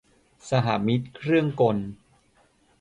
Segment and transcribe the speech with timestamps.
[0.49, 1.77] สหมิตรเครื่องกล